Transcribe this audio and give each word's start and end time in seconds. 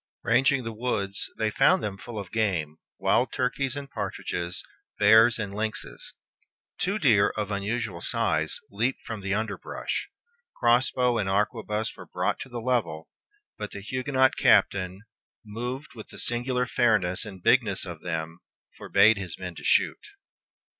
Ranging 0.23 0.63
the 0.63 0.73
woods, 0.73 1.29
they 1.37 1.51
found 1.51 1.83
them 1.83 1.95
full 1.95 2.17
of 2.17 2.31
game, 2.31 2.77
wild 2.97 3.31
turkeys 3.31 3.75
and 3.75 3.87
partridges, 3.87 4.63
bears 4.97 5.37
and 5.37 5.53
lynxes. 5.53 6.13
Two 6.79 6.97
deer, 6.97 7.29
of 7.37 7.51
unusual 7.51 8.01
size, 8.01 8.59
leaped 8.71 9.03
from 9.05 9.21
the 9.21 9.35
underbrush. 9.35 10.09
Cross 10.55 10.89
bow 10.93 11.19
and 11.19 11.29
arquebuse 11.29 11.95
were 11.95 12.07
brought 12.07 12.39
to 12.39 12.49
the 12.49 12.59
level; 12.61 13.09
but 13.59 13.69
the 13.69 13.81
Huguenot 13.81 14.35
captain, 14.37 15.03
"moved 15.45 15.93
with 15.93 16.07
the 16.07 16.17
singular 16.17 16.65
fairness 16.65 17.23
and 17.23 17.43
bigness 17.43 17.85
of 17.85 18.01
them," 18.01 18.39
forbade 18.79 19.17
his 19.17 19.37
men 19.37 19.53
to 19.53 19.63
shoot. 19.63 20.01